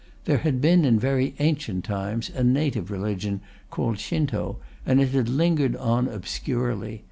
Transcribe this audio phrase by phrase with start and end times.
[0.25, 5.29] There had been, in very ancient times, a native religion called Shinto, and it had
[5.29, 6.99] lingered on obscurely.